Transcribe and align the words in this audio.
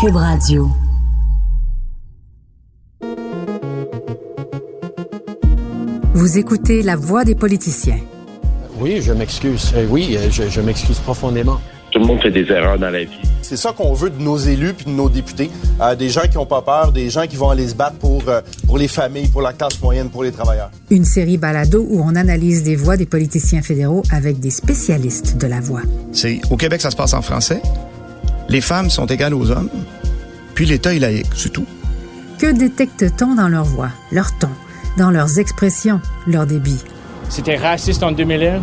Cube 0.00 0.14
Radio. 0.14 0.70
Vous 6.14 6.38
écoutez 6.38 6.82
la 6.82 6.94
voix 6.94 7.24
des 7.24 7.34
politiciens. 7.34 7.98
Oui, 8.78 9.00
je 9.02 9.12
m'excuse. 9.12 9.72
Euh, 9.74 9.86
Oui, 9.90 10.16
euh, 10.16 10.28
je, 10.30 10.48
je 10.48 10.60
m'excuse 10.60 10.98
profondément. 11.00 11.58
Tout 11.90 11.98
le 12.00 12.06
monde 12.06 12.20
fait 12.20 12.30
des 12.30 12.44
erreurs 12.52 12.78
dans 12.78 12.90
la 12.90 13.04
vie. 13.04 13.18
C'est 13.42 13.56
ça 13.56 13.72
qu'on 13.72 13.92
veut 13.94 14.10
de 14.10 14.22
nos 14.22 14.36
élus 14.36 14.74
puis 14.74 14.84
de 14.84 14.90
nos 14.90 15.08
députés. 15.08 15.50
Euh, 15.80 15.96
des 15.96 16.10
gens 16.10 16.28
qui 16.30 16.36
n'ont 16.36 16.46
pas 16.46 16.62
peur, 16.62 16.92
des 16.92 17.08
gens 17.10 17.26
qui 17.26 17.36
vont 17.36 17.50
aller 17.50 17.66
se 17.66 17.74
battre 17.74 17.96
pour, 17.96 18.22
euh, 18.28 18.40
pour 18.66 18.78
les 18.78 18.88
familles, 18.88 19.28
pour 19.28 19.42
la 19.42 19.52
classe 19.52 19.80
moyenne, 19.80 20.10
pour 20.10 20.22
les 20.22 20.30
travailleurs. 20.30 20.70
Une 20.90 21.04
série 21.04 21.38
balado 21.38 21.84
où 21.88 22.02
on 22.04 22.14
analyse 22.14 22.62
des 22.62 22.76
voix 22.76 22.96
des 22.96 23.06
politiciens 23.06 23.62
fédéraux 23.62 24.02
avec 24.12 24.38
des 24.38 24.50
spécialistes 24.50 25.38
de 25.38 25.46
la 25.46 25.60
voix. 25.60 25.82
C'est 26.12 26.40
au 26.50 26.56
Québec, 26.56 26.82
ça 26.82 26.90
se 26.90 26.96
passe 26.96 27.14
en 27.14 27.22
français. 27.22 27.60
Les 28.48 28.60
femmes 28.60 28.90
sont 28.90 29.06
égales 29.06 29.34
aux 29.34 29.50
hommes. 29.50 29.70
Puis 30.54 30.66
l'État 30.66 30.94
est 30.94 30.98
laïque, 30.98 31.26
c'est 31.34 31.52
tout. 31.52 31.66
Que 32.38 32.52
détecte-t-on 32.52 33.34
dans 33.34 33.48
leur 33.48 33.64
voix, 33.64 33.90
leur 34.10 34.36
ton, 34.38 34.50
dans 34.96 35.10
leurs 35.10 35.38
expressions, 35.38 36.00
leur 36.26 36.46
débit? 36.46 36.82
C'était 37.28 37.56
raciste 37.56 38.02
en 38.02 38.12
2001, 38.12 38.62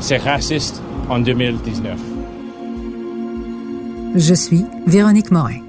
c'est 0.00 0.16
raciste 0.16 0.80
en 1.08 1.18
2019. 1.18 1.98
Je 4.16 4.34
suis 4.34 4.64
Véronique 4.86 5.30
Morin. 5.30 5.60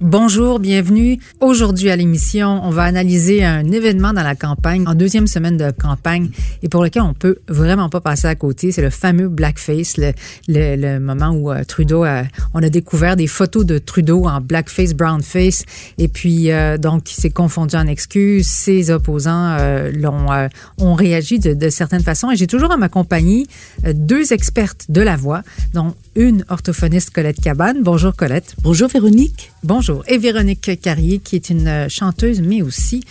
Bonjour, 0.00 0.60
bienvenue. 0.60 1.18
Aujourd'hui 1.40 1.90
à 1.90 1.96
l'émission, 1.96 2.60
on 2.62 2.70
va 2.70 2.84
analyser 2.84 3.44
un 3.44 3.68
événement 3.72 4.12
dans 4.12 4.22
la 4.22 4.36
campagne, 4.36 4.86
en 4.86 4.94
deuxième 4.94 5.26
semaine 5.26 5.56
de 5.56 5.72
campagne, 5.72 6.30
et 6.62 6.68
pour 6.68 6.84
lequel 6.84 7.02
on 7.02 7.14
peut 7.14 7.38
vraiment 7.48 7.88
pas 7.88 8.00
passer 8.00 8.28
à 8.28 8.36
côté. 8.36 8.70
C'est 8.70 8.80
le 8.80 8.90
fameux 8.90 9.28
blackface, 9.28 9.96
le, 9.96 10.12
le, 10.46 10.76
le 10.76 11.00
moment 11.00 11.30
où 11.30 11.50
euh, 11.50 11.64
Trudeau, 11.64 12.04
a, 12.04 12.22
on 12.54 12.62
a 12.62 12.68
découvert 12.68 13.16
des 13.16 13.26
photos 13.26 13.66
de 13.66 13.78
Trudeau 13.78 14.26
en 14.26 14.40
blackface, 14.40 14.94
brownface, 14.94 15.64
et 15.98 16.06
puis 16.06 16.52
euh, 16.52 16.78
donc 16.78 17.10
il 17.10 17.20
s'est 17.20 17.30
confondu 17.30 17.74
en 17.74 17.88
excuses. 17.88 18.46
Ses 18.46 18.92
opposants 18.92 19.56
euh, 19.58 19.90
l'ont 19.90 20.30
euh, 20.30 20.46
ont 20.78 20.94
réagi 20.94 21.40
de, 21.40 21.54
de 21.54 21.70
certaines 21.70 22.04
façons. 22.04 22.30
Et 22.30 22.36
j'ai 22.36 22.46
toujours 22.46 22.70
à 22.70 22.76
ma 22.76 22.88
compagnie 22.88 23.48
euh, 23.84 23.92
deux 23.96 24.32
expertes 24.32 24.86
de 24.90 25.00
la 25.00 25.16
voix, 25.16 25.42
dont 25.74 25.96
une 26.14 26.44
orthophoniste 26.50 27.10
Colette 27.10 27.40
Cabane. 27.40 27.82
Bonjour 27.82 28.14
Colette. 28.14 28.54
Bonjour 28.62 28.88
Véronique. 28.88 29.50
Bonjour. 29.64 29.87
Et 30.06 30.18
Véronique 30.18 30.80
Carrier, 30.80 31.18
qui 31.18 31.36
est 31.36 31.50
une 31.50 31.68
euh, 31.68 31.88
chanteuse, 31.88 32.40
mais 32.40 32.62
aussi 32.62 33.02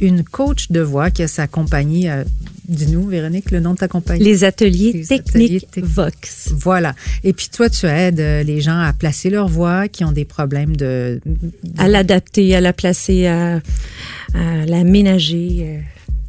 une 0.00 0.22
coach 0.24 0.70
de 0.70 0.80
voix 0.80 1.10
qui 1.10 1.22
a 1.22 1.28
sa 1.28 1.46
compagnie. 1.46 2.08
Euh, 2.08 2.24
Dis-nous, 2.68 3.06
Véronique, 3.06 3.52
le 3.52 3.60
nom 3.60 3.74
de 3.74 3.78
ta 3.78 3.86
compagnie? 3.86 4.24
Les 4.24 4.42
ateliers 4.42 4.92
Les 4.92 5.04
techniques 5.06 5.68
ateliers. 5.68 5.86
Vox. 5.86 6.50
Voilà. 6.52 6.96
Et 7.22 7.32
puis 7.32 7.48
toi, 7.48 7.70
tu 7.70 7.86
aides 7.86 8.18
euh, 8.18 8.42
les 8.42 8.60
gens 8.60 8.80
à 8.80 8.92
placer 8.92 9.30
leur 9.30 9.46
voix 9.46 9.86
qui 9.86 10.02
ont 10.02 10.10
des 10.10 10.24
problèmes 10.24 10.76
de... 10.76 11.20
À 11.78 11.86
l'adapter, 11.86 12.56
à 12.56 12.60
la 12.60 12.72
placer, 12.72 13.28
à, 13.28 13.60
à 14.34 14.66
la 14.66 14.82
ménager, 14.82 15.58
euh, 15.60 15.78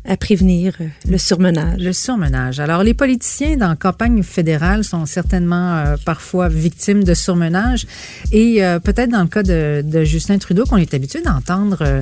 à 0.08 0.18
prévenir 0.18 0.74
euh, 0.80 0.86
le 1.08 1.18
surmenage. 1.18 1.80
Le 1.80 1.94
surmenage. 1.94 2.60
Alors, 2.60 2.84
les 2.84 2.94
politiciens 2.94 3.58
dans 3.58 3.70
la 3.70 3.76
campagne 3.76 4.24
fédérale 4.24 4.84
sont 4.84 5.06
certainement 5.06 5.78
euh, 5.78 5.96
parfois 6.06 6.48
victimes 6.48 7.04
de 7.04 7.14
surmenage. 7.14 7.86
Et 8.32 8.64
euh, 8.64 8.80
peut-être 8.80 9.12
dans 9.12 9.22
le 9.22 9.28
cas 9.28 9.44
de, 9.44 9.84
de 9.86 10.04
Justin 10.04 10.38
Trudeau, 10.38 10.66
qu'on 10.66 10.78
est 10.78 10.94
habitué 10.94 11.22
d'entendre 11.22 11.78
euh, 11.82 12.02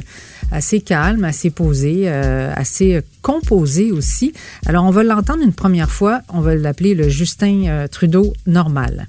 assez 0.51 0.81
calme, 0.81 1.23
assez 1.23 1.49
posé, 1.49 2.03
euh, 2.05 2.53
assez 2.55 3.01
composé 3.21 3.91
aussi. 3.91 4.33
Alors, 4.65 4.85
on 4.85 4.91
va 4.91 5.03
l'entendre 5.03 5.43
une 5.43 5.53
première 5.53 5.89
fois. 5.89 6.21
On 6.29 6.41
va 6.41 6.55
l'appeler 6.55 6.93
le 6.93 7.09
Justin 7.09 7.63
euh, 7.67 7.87
Trudeau 7.87 8.33
normal. 8.45 9.07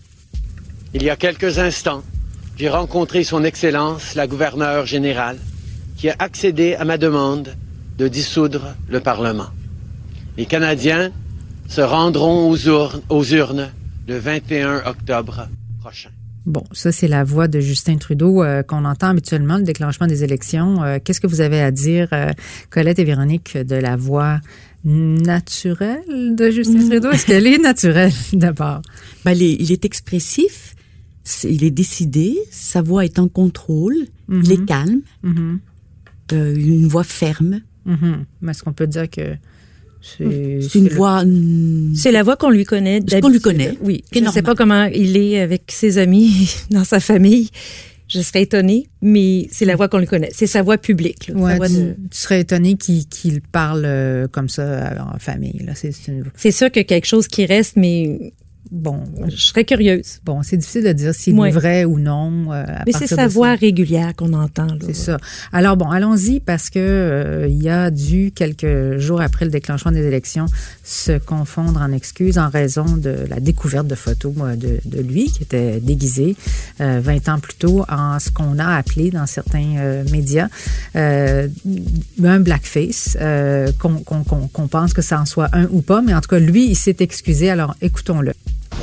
Il 0.94 1.02
y 1.02 1.11
a 1.11 1.17
quelques 1.17 1.58
instants, 1.58 2.02
j'ai 2.56 2.70
rencontré 2.70 3.22
Son 3.22 3.44
Excellence, 3.44 4.14
la 4.14 4.27
gouverneure 4.27 4.86
générale, 4.86 5.36
qui 5.98 6.08
a 6.08 6.17
accédé 6.19 6.74
à 6.74 6.84
ma 6.86 6.96
demande 6.96 7.55
de 7.98 8.08
dissoudre 8.08 8.74
le 8.89 9.01
Parlement. 9.01 9.46
Les 10.36 10.46
Canadiens 10.46 11.11
se 11.68 11.80
rendront 11.80 12.51
aux 12.51 12.57
urnes, 12.57 13.01
aux 13.08 13.24
urnes 13.24 13.70
le 14.07 14.18
21 14.18 14.83
octobre 14.86 15.48
prochain. 15.80 16.11
Bon, 16.45 16.62
ça, 16.70 16.92
c'est 16.92 17.08
la 17.08 17.24
voix 17.24 17.48
de 17.48 17.58
Justin 17.58 17.96
Trudeau 17.96 18.45
euh, 18.45 18.62
qu'on 18.62 18.85
entend 18.85 19.08
habituellement, 19.08 19.56
le 19.56 19.64
déclenchement 19.64 20.06
des 20.06 20.23
élections. 20.23 20.85
Euh, 20.85 20.98
Qu'est-ce 21.02 21.20
que 21.20 21.27
vous 21.27 21.40
avez 21.40 21.61
à 21.61 21.73
dire, 21.73 22.08
euh, 22.12 22.30
Colette 22.70 23.01
et 23.01 23.05
Véronique, 23.05 23.56
de 23.56 23.74
la 23.74 23.96
voix 23.96 24.39
naturelle 24.85 26.35
de 26.36 26.51
Justin 26.51 26.89
Trudeau? 26.89 27.11
Est-ce 27.11 27.27
qu'elle 27.27 27.46
est 27.46 27.58
naturelle, 27.58 28.12
d'abord? 28.33 28.83
Ben, 29.24 29.33
il, 29.33 29.42
est, 29.42 29.56
il 29.58 29.73
est 29.73 29.85
expressif, 29.85 30.74
il 31.45 31.64
est 31.64 31.70
décidé, 31.73 32.36
sa 32.51 32.83
voix 32.83 33.05
est 33.05 33.18
en 33.18 33.27
contrôle, 33.29 33.96
il 34.30 34.52
est 34.52 34.64
calme, 34.64 35.01
Mhm, 35.23 35.58
euh, 36.33 36.55
une 36.56 36.86
voix 36.89 37.05
ferme. 37.05 37.61
Mais 38.42 38.51
Est-ce 38.51 38.63
qu'on 38.63 38.73
peut 38.73 38.86
dire 38.86 39.08
que 39.08 39.36
c'est... 40.01 40.61
C'est 40.63 40.79
une 40.79 40.89
voix... 40.89 41.23
C'est 41.95 42.13
la 42.13 42.23
voix 42.23 42.36
qu'on 42.36 42.51
lui 42.51 42.64
connaît. 42.64 43.01
Qu'on 43.20 43.29
lui 43.29 43.41
connaît, 43.41 43.77
Oui. 43.83 44.05
Je 44.13 44.20
ne 44.20 44.29
sais 44.30 44.42
pas 44.42 44.55
comment 44.55 44.85
il 44.85 45.17
est 45.17 45.41
avec 45.41 45.64
ses 45.73 45.98
amis, 45.98 46.55
dans 46.70 46.85
sa 46.85 47.01
famille. 47.01 47.51
Je 48.08 48.20
serais 48.20 48.42
étonnée, 48.42 48.86
mais 49.02 49.48
c'est 49.51 49.64
la 49.64 49.74
voix 49.74 49.89
qu'on 49.89 49.98
lui 49.98 50.07
connaît. 50.07 50.30
C'est 50.33 50.47
sa 50.47 50.63
voix 50.63 50.79
publique. 50.79 51.27
là. 51.27 51.35
Sa 51.35 51.41
Ouais, 51.41 51.57
voix 51.57 51.67
tu, 51.69 51.74
de- 51.74 51.97
tu 52.08 52.19
serais 52.19 52.41
étonné 52.42 52.77
qu'il 52.77 53.41
parle 53.41 53.83
euh, 53.85 54.29
comme 54.29 54.48
ça 54.48 54.95
en 55.13 55.18
famille. 55.18 55.61
Là. 55.64 55.74
C'est 55.74 55.91
une... 56.07 56.23
C'est 56.36 56.53
sûr 56.53 56.70
qu'il 56.70 56.80
y 56.80 56.85
a 56.85 56.85
quelque 56.85 57.07
chose 57.07 57.27
qui 57.27 57.45
reste, 57.47 57.74
mais 57.77 58.33
Bon, 58.71 59.05
je 59.29 59.37
serais 59.37 59.65
curieuse. 59.65 60.19
bon 60.25 60.43
c'est 60.43 60.57
difficile 60.57 60.85
de 60.85 60.93
dire 60.93 61.15
s'il 61.15 61.39
est 61.39 61.51
vrai 61.51 61.85
ou 61.85 61.99
non. 61.99 62.53
euh, 62.53 62.65
à 62.67 62.83
Mais 62.85 62.93
c'est 62.93 63.07
sa 63.07 63.29
voix 63.29 63.55
régulière 63.55 64.15
qu'on 64.17 64.33
entend. 64.33 64.67
C'est 64.85 64.95
ça. 64.95 65.19
Alors 65.53 65.77
bon, 65.77 65.89
allons-y 65.89 66.41
parce 66.41 66.71
que 66.71 66.79
euh, 66.79 67.47
il 67.49 67.63
y 67.63 67.69
a 67.69 67.91
dû 67.91 68.33
quelques 68.35 68.99
jours 68.99 69.21
après 69.21 69.45
le 69.45 69.51
déclenchement 69.51 69.93
des 69.93 70.05
élections 70.05 70.47
se 70.83 71.19
confondre 71.19 71.81
en 71.81 71.93
excuses 71.93 72.39
en 72.39 72.49
raison 72.49 72.85
de 72.97 73.15
la 73.29 73.39
découverte 73.41 73.87
de 73.87 73.95
photos 73.95 74.35
de, 74.57 74.81
de 74.85 75.01
lui 75.01 75.31
qui 75.31 75.45
était 75.45 75.79
déguisé 75.81 76.37
euh, 76.81 77.01
20 77.03 77.29
ans 77.29 77.39
plus 77.39 77.55
tôt 77.55 77.85
en 77.89 78.19
ce 78.19 78.31
qu'on 78.31 78.59
a 78.59 78.77
appelé 78.77 79.11
dans 79.11 79.27
certains 79.27 79.77
euh, 79.79 80.05
médias 80.11 80.48
un 80.95 82.41
blackface 82.41 83.17
qu'on 83.79 84.69
pense 84.69 84.93
que 84.93 85.03
ça 85.03 85.21
en 85.21 85.27
soit 85.27 85.48
un 85.53 85.67
ou 85.71 85.83
pas, 85.83 86.03
mais 86.03 86.15
en 86.15 86.21
tout 86.21 86.29
cas 86.29 86.39
lui 86.39 86.67
il 86.67 86.75
s'est 86.77 86.97
excusé. 86.98 87.51
Alors 87.51 87.77
écoutons-le. 87.81 88.33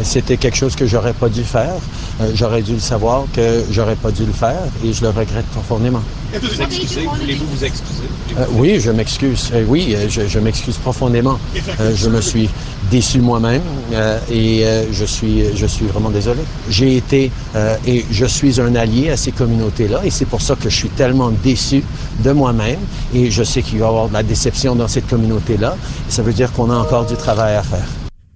C'était 0.03 0.37
quelque 0.37 0.57
chose 0.57 0.75
que 0.75 0.85
j'aurais 0.85 1.13
pas 1.13 1.29
dû 1.29 1.43
faire. 1.43 1.73
Euh, 2.21 2.31
j'aurais 2.35 2.61
dû 2.61 2.73
le 2.73 2.79
savoir 2.79 3.25
que 3.33 3.63
j'aurais 3.71 3.95
pas 3.95 4.11
dû 4.11 4.25
le 4.25 4.33
faire 4.33 4.61
et 4.83 4.93
je 4.93 5.01
le 5.01 5.09
regrette 5.09 5.45
profondément. 5.47 6.01
Vous 6.41 6.61
excusez? 6.61 7.07
Voulez-vous 7.19 7.45
vous 7.45 7.63
excuser? 7.63 8.03
Euh, 8.37 8.45
oui, 8.53 8.79
je 8.79 8.91
m'excuse. 8.91 9.51
Euh, 9.53 9.65
oui, 9.67 9.95
je, 10.09 10.27
je 10.27 10.39
m'excuse 10.39 10.77
profondément. 10.77 11.37
Euh, 11.79 11.93
je 11.95 12.09
me 12.09 12.21
suis 12.21 12.49
déçu 12.91 13.21
moi-même 13.21 13.61
euh, 13.93 14.19
et 14.29 14.65
euh, 14.65 14.83
je 14.91 15.05
suis, 15.05 15.55
je 15.55 15.65
suis 15.65 15.85
vraiment 15.85 16.09
désolé. 16.09 16.41
J'ai 16.69 16.97
été 16.97 17.31
euh, 17.55 17.75
et 17.87 18.05
je 18.11 18.25
suis 18.25 18.59
un 18.59 18.75
allié 18.75 19.09
à 19.11 19.17
ces 19.17 19.31
communautés-là 19.31 20.01
et 20.03 20.09
c'est 20.09 20.25
pour 20.25 20.41
ça 20.41 20.55
que 20.55 20.69
je 20.69 20.75
suis 20.75 20.89
tellement 20.89 21.31
déçu 21.31 21.83
de 22.19 22.31
moi-même 22.31 22.79
et 23.13 23.31
je 23.31 23.43
sais 23.43 23.61
qu'il 23.61 23.79
va 23.79 23.85
y 23.85 23.89
avoir 23.89 24.09
de 24.09 24.13
la 24.13 24.23
déception 24.23 24.75
dans 24.75 24.87
cette 24.87 25.07
communauté-là. 25.07 25.77
Ça 26.09 26.21
veut 26.23 26.33
dire 26.33 26.51
qu'on 26.51 26.69
a 26.69 26.75
encore 26.75 27.05
du 27.05 27.15
travail 27.15 27.55
à 27.55 27.63
faire. 27.63 27.87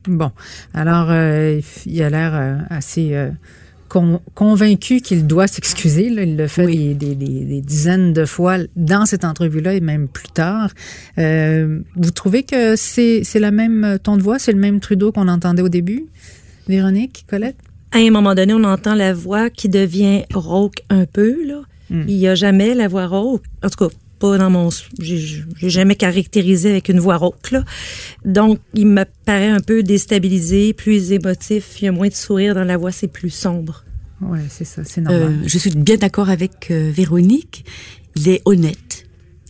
Bon, 0.08 0.32
alors 0.74 1.08
euh, 1.10 1.60
il 1.86 2.02
a 2.02 2.10
l'air 2.10 2.32
euh, 2.36 2.56
assez 2.70 3.14
euh, 3.14 3.30
con- 3.90 4.22
convaincu 4.36 5.02
qu'il 5.02 5.28
doit 5.28 5.48
s'excuser. 5.48 6.10
là. 6.10 6.24
Il 6.24 6.38
le 6.38 6.48
fait 6.48 6.66
des, 6.66 6.94
des- 6.94 7.16
des- 7.16 7.46
des 7.46 7.62
dizaines 7.62 8.14
de 8.14 8.26
fois 8.26 8.58
dans 8.76 9.06
cette 9.06 9.26
entrevue-là 9.26 9.74
et 9.74 9.82
même 9.82 10.08
plus 10.08 10.30
tard. 10.30 10.70
Vous 11.18 12.12
trouvez 12.14 12.44
que 12.44 12.76
c'est 12.76 13.22
c'est 13.24 13.40
le 13.40 13.52
même 13.52 13.98
ton 14.02 14.18
de 14.18 14.24
voix, 14.24 14.40
c'est 14.40 14.52
le 14.54 14.60
même 14.60 14.80
Trudeau 14.80 15.12
qu'on 15.12 15.28
entendait 15.28 15.62
au 15.62 15.70
début, 15.70 16.06
Véronique, 16.68 17.26
Colette? 17.30 17.58
À 17.94 18.00
un 18.00 18.12
moment 18.12 18.36
donné, 18.36 18.54
on 18.54 18.64
entend 18.66 18.96
la 18.96 19.14
voix 19.14 19.50
qui 19.50 19.70
devient 19.70 20.24
rauque 20.34 20.82
un 20.90 21.06
peu. 21.06 21.36
Là. 21.46 21.62
Hmm. 21.90 22.04
Il 22.08 22.18
n'y 22.18 22.28
a 22.28 22.36
jamais 22.36 22.74
la 22.76 22.88
voix 22.90 23.08
rauque. 23.08 23.44
En 23.64 23.70
tout 23.70 23.88
cas, 23.88 23.94
pas 24.20 24.38
dans 24.38 24.50
mon... 24.50 24.70
J'ai 25.00 25.44
jamais 25.70 25.96
caractérisé 25.96 26.70
avec 26.72 26.90
une 26.90 27.00
voix 27.00 27.18
rauque. 27.18 27.52
Là. 27.52 27.64
Donc, 28.26 28.60
il 28.74 28.88
me 28.88 29.04
paraît 29.26 29.50
un 29.50 29.60
peu 29.60 29.84
déstabilisé, 29.84 30.74
plus 30.74 31.12
émotif. 31.12 31.82
Il 31.82 31.86
y 31.86 31.88
a 31.88 31.92
moins 31.92 32.08
de 32.08 32.14
sourire 32.14 32.56
dans 32.56 32.64
la 32.64 32.78
voix, 32.78 32.92
c'est 32.92 33.08
plus 33.08 33.30
sombre. 33.30 33.84
Oui, 34.22 34.40
c'est 34.50 34.66
ça, 34.66 34.84
c'est 34.84 35.02
Euh, 35.02 35.30
normal. 35.30 35.40
je 35.46 35.58
suis 35.58 35.70
bien 35.72 35.98
d'accord 35.98 36.30
avec 36.30 36.72
euh, 36.72 36.90
Véronique. 36.94 37.66
Il 38.16 38.28
est 38.30 38.42
honnête, 38.46 39.06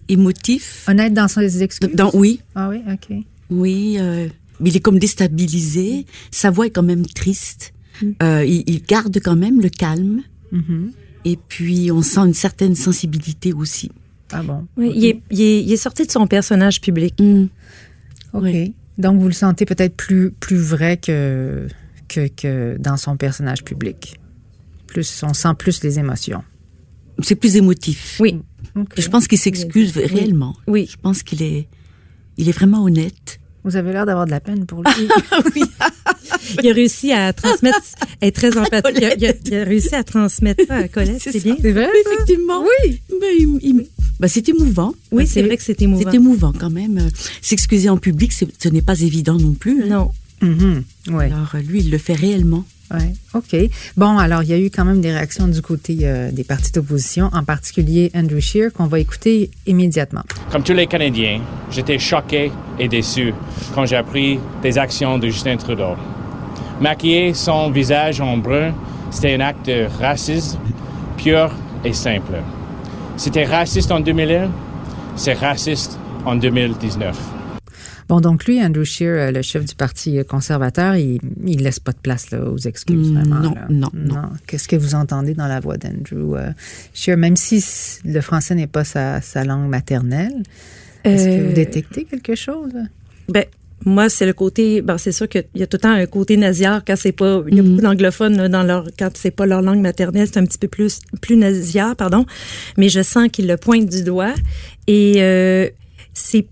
émotif. 0.10 0.84
Honnête 0.88 1.14
dans 1.14 1.28
ses 1.28 1.64
excuses? 1.64 1.90
Dans, 1.94 2.12
oui, 2.14 2.42
Ah 2.56 2.70
oui, 2.70 2.82
OK. 2.92 3.18
oui. 3.50 3.96
euh, 4.00 4.28
mais 4.60 4.70
il 4.72 4.76
est 4.78 4.80
comme 4.82 5.00
déstabilisé. 5.00 6.06
Sa 6.32 6.50
voix 6.52 6.66
est 6.68 6.72
quand 6.72 6.84
même 6.84 7.06
triste. 7.06 7.74
Euh, 8.22 8.44
il, 8.46 8.64
il 8.68 8.82
garde 8.84 9.18
quand 9.24 9.36
même 9.36 9.62
le 9.62 9.70
calme. 9.70 10.22
Mhm. 10.52 10.92
Et 11.26 11.38
puis, 11.48 11.92
on 11.92 12.02
sent 12.02 12.22
une 12.22 12.34
certaine 12.34 12.76
sensibilité 12.76 13.54
aussi. 13.54 13.92
Ah 14.32 14.44
bon. 14.44 14.68
Oui, 14.78 14.92
il, 14.96 15.06
est, 15.06 15.22
il 15.32 15.42
est- 15.42 15.64
il 15.64 15.72
est 15.72 15.78
sorti 15.78 16.06
de 16.06 16.12
son 16.12 16.28
personnage 16.28 16.82
public. 16.82 17.16
Hum. 17.20 17.50
OK. 18.34 18.44
Oui. 18.44 18.74
Donc, 18.98 19.20
vous 19.20 19.28
le 19.28 19.34
sentez 19.34 19.66
peut-être 19.66 19.96
plus, 19.96 20.32
plus 20.32 20.58
vrai 20.58 20.98
que, 20.98 21.68
que, 22.08 22.28
que 22.28 22.78
dans 22.80 22.98
son 22.98 23.16
personnage 23.16 23.64
public. 23.64 24.20
plus, 24.88 25.24
on 25.24 25.34
sent 25.34 25.54
plus 25.58 25.84
les 25.84 26.00
émotions. 26.00 26.44
C'est 27.22 27.36
plus 27.36 27.56
émotif. 27.58 28.18
Oui. 28.20 28.42
Je 28.98 29.08
pense 29.10 29.28
qu'il 29.28 29.38
s'excuse 29.38 29.94
Oui. 29.96 30.06
réellement. 30.06 30.56
Oui. 30.68 30.88
Je 30.90 30.98
pense 30.98 31.24
qu'il 31.24 31.42
est, 31.44 31.68
il 32.38 32.48
est 32.50 32.52
vraiment 32.52 32.84
honnête. 32.84 33.40
Vous 33.64 33.76
avez 33.76 33.92
l'air 33.92 34.06
d'avoir 34.06 34.26
de 34.26 34.32
la 34.32 34.40
peine 34.40 34.66
pour 34.66 34.82
lui. 34.84 35.10
Il 36.64 36.70
a 36.70 36.74
réussi 36.74 37.12
à 37.12 37.34
transmettre, 37.34 37.82
être 38.22 38.36
très 38.36 38.58
empathique. 38.58 38.98
Il 38.98 39.06
a, 39.06 39.14
il 39.16 39.26
a- 39.26 39.34
il 39.46 39.56
a 39.56 39.64
réussi 39.64 39.96
à 39.96 40.04
transmettre 40.04 40.64
ça 40.68 40.76
à 40.76 40.88
Colette, 40.88 41.20
c'est 41.22 41.44
bien. 41.44 41.56
C'est 41.62 41.72
vrai? 41.72 41.86
ça? 41.88 42.12
Effectivement. 42.14 42.64
Oui. 42.64 43.02
Mais 43.20 43.36
il- 43.40 43.60
il- 43.62 43.88
bah, 44.20 44.28
c'est 44.28 44.48
émouvant. 44.50 44.94
Oui, 45.12 45.24
Bah, 45.24 45.30
c'est 45.34 45.42
vrai 45.44 45.58
que 45.58 45.64
c'est 45.64 45.82
émouvant. 45.82 46.10
C'est 46.10 46.16
émouvant 46.18 46.54
quand 46.58 46.70
même. 46.70 46.98
Euh, 46.98 47.10
S'excuser 47.42 47.90
en 47.90 47.98
public, 47.98 48.32
ce 48.34 48.70
n'est 48.70 48.82
pas 48.82 49.00
évident 49.02 49.38
non 49.38 49.54
plus. 49.54 49.84
hein. 49.84 49.88
Non. 49.90 50.12
Mhm. 50.42 50.84
Ouais. 51.10 51.26
Alors 51.26 51.50
euh, 51.56 51.60
lui, 51.62 51.80
il 51.80 51.90
le 51.92 51.98
fait 51.98 52.14
réellement. 52.14 52.64
Ouais, 52.90 53.14
OK. 53.34 53.54
Bon, 53.98 54.18
alors, 54.18 54.44
il 54.44 54.50
y 54.50 54.54
a 54.54 54.58
eu 54.60 54.70
quand 54.70 54.86
même 54.86 55.02
des 55.02 55.12
réactions 55.12 55.48
du 55.50 55.62
côté 55.62 55.98
euh, 56.04 56.32
des 56.32 56.46
partis 56.46 56.72
d'opposition, 56.72 57.30
en 57.34 57.44
particulier 57.44 58.12
Andrew 58.16 58.40
Scheer, 58.40 58.72
qu'on 58.72 58.86
va 58.86 59.00
écouter 59.02 59.50
immédiatement. 59.66 60.24
Comme 60.52 60.64
tous 60.64 60.72
les 60.74 60.88
Canadiens, 60.88 61.42
j'étais 61.70 62.00
choqué 62.00 62.50
et 62.80 62.88
déçu 62.88 63.34
quand 63.76 63.86
j'ai 63.86 63.98
appris 63.98 64.40
des 64.62 64.78
actions 64.78 65.18
de 65.20 65.28
Justin 65.28 65.58
Trudeau. 65.58 65.96
Maquiller 66.80 67.34
son 67.34 67.72
visage 67.72 68.22
en 68.22 68.38
brun, 68.38 68.74
c'était 69.12 69.34
un 69.34 69.42
acte 69.42 69.66
de 69.66 69.88
racisme 70.00 70.60
pur 71.18 71.52
et 71.84 71.92
simple. 71.94 72.36
C'était 73.18 73.46
raciste 73.46 73.92
en 73.92 74.00
2001, 74.00 74.50
c'est 75.16 75.34
raciste 75.34 75.98
en 76.26 76.36
2019. 76.36 77.18
Bon, 78.10 78.22
donc 78.22 78.46
lui, 78.46 78.64
Andrew 78.64 78.86
Scheer, 78.86 79.10
euh, 79.18 79.32
le 79.32 79.42
chef 79.42 79.66
du 79.66 79.76
Parti 79.76 80.18
conservateur, 80.30 80.96
il, 80.96 81.20
il 81.46 81.62
laisse 81.62 81.80
pas 81.80 81.92
de 81.92 81.98
place 81.98 82.32
là, 82.32 82.42
aux 82.42 82.58
excuses, 82.58 83.12
Mm, 83.12 83.16
vraiment. 83.16 83.40
non, 83.42 83.54
là. 83.56 83.66
non, 83.70 83.90
non. 83.94 84.22
Qu'est-ce 84.46 84.68
que 84.70 84.78
vous 84.78 84.96
entendez 84.96 85.34
dans 85.34 85.48
la 85.48 85.60
voix 85.60 85.76
d'Andrew 85.78 86.36
euh, 86.38 86.52
Scheer, 86.94 87.18
même 87.18 87.36
si 87.36 87.62
le 88.06 88.22
français 88.22 88.56
n'est 88.56 88.68
pas 88.68 88.86
sa, 88.86 89.20
sa 89.22 89.44
langue 89.44 89.68
maternelle, 89.68 90.44
est-ce 91.04 91.26
que 91.26 91.30
Euh, 91.44 91.48
vous 91.50 91.54
détectez 91.54 92.06
quelque 92.06 92.36
chose? 92.36 92.72
Ben, 93.28 93.44
moi, 93.86 94.10
c'est 94.10 94.26
le 94.26 94.34
côté. 94.34 94.82
Ben, 94.82 94.98
c'est 94.98 95.12
sûr 95.12 95.30
qu'il 95.30 95.46
y 95.56 95.64
a 95.64 95.68
tout 95.68 95.78
le 95.78 95.82
temps 95.82 95.92
un 95.92 96.06
côté 96.08 96.36
nasillard 96.36 96.84
quand 96.86 96.96
c'est 96.96 97.12
pas. 97.12 97.44
Il 97.48 97.56
y 97.56 97.60
a 97.60 97.64
beaucoup 97.64 97.82
d'anglophones 97.82 98.48
dans 98.48 98.64
leur 98.64 98.88
quand 98.98 99.10
c'est 99.16 99.32
pas 99.32 99.46
leur 99.46 99.62
langue 99.62 99.82
maternelle, 99.82 100.28
c'est 100.28 100.40
un 100.40 100.46
petit 100.46 100.58
peu 100.58 100.68
plus 100.68 101.00
plus 101.22 101.36
nasillard, 101.36 101.96
pardon. 101.96 102.26
Mais 102.78 102.90
je 102.90 103.02
sens 103.02 103.30
qu'il 103.32 103.48
le 103.48 103.58
pointe 103.58 103.88
du 103.88 104.04
doigt 104.04 104.34
et 104.88 105.16
euh, 105.18 105.70
c'est 106.14 106.48